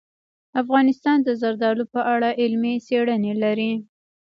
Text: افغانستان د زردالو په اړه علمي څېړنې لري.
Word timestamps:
افغانستان 0.61 1.17
د 1.23 1.29
زردالو 1.41 1.83
په 1.93 2.01
اړه 2.13 2.29
علمي 2.41 2.73
څېړنې 2.87 3.33
لري. 3.43 3.71